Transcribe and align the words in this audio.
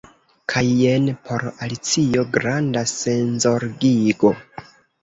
Kaj 0.53 0.63
jen 0.77 1.05
por 1.27 1.45
Alicio 1.67 2.27
granda 2.39 2.85
senzorgigo. 2.95 4.35